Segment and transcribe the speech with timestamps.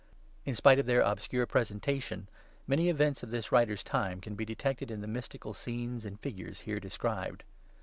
[0.45, 2.27] In spite of their obscure presentation,
[2.65, 6.61] many events of this writer's time can be detected in the mystical scenes and figures
[6.61, 7.43] here described.